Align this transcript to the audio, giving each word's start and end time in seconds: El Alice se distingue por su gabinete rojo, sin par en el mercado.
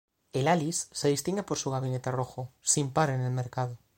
El 0.33 0.47
Alice 0.47 0.87
se 0.93 1.09
distingue 1.09 1.43
por 1.43 1.59
su 1.59 1.69
gabinete 1.69 2.09
rojo, 2.11 2.51
sin 2.63 2.89
par 2.89 3.11
en 3.11 3.21
el 3.21 3.31
mercado. 3.31 3.77